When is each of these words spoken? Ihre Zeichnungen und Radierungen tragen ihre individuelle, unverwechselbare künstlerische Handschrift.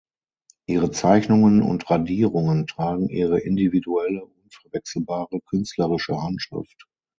Ihre 0.65 0.89
Zeichnungen 0.89 1.61
und 1.61 1.87
Radierungen 1.91 2.65
tragen 2.65 3.07
ihre 3.09 3.39
individuelle, 3.41 4.25
unverwechselbare 4.25 5.41
künstlerische 5.41 6.19
Handschrift. 6.19 6.87